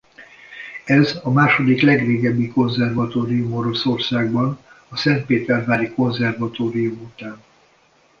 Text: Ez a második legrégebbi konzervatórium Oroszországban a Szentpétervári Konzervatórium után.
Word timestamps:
Ez 0.85 1.19
a 1.23 1.29
második 1.31 1.81
legrégebbi 1.81 2.47
konzervatórium 2.51 3.53
Oroszországban 3.53 4.59
a 4.89 4.97
Szentpétervári 4.97 5.89
Konzervatórium 5.93 7.01
után. 7.01 7.43